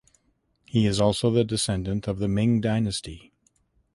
He 0.65 0.87
is 0.87 0.99
also 0.99 1.29
the 1.29 1.43
descendant 1.43 2.07
of 2.07 2.17
the 2.17 2.27
Ming 2.27 2.59
Dynasty. 2.59 3.31